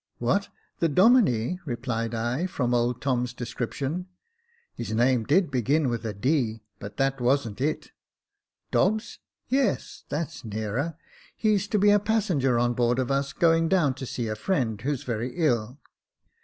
[0.17, 0.49] "What,
[0.79, 4.07] the Domine?" replied I, from old Tom's description."
[4.75, 7.91] His name did begin with a D, but that wasn't it.""
[8.71, 10.97] Dobbs?"Yes, that's nearer;
[11.37, 14.81] he's to be a passenger on board of us, going down to see a friend
[14.81, 15.79] who's very ill.